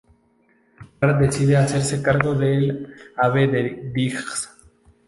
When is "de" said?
3.47-3.91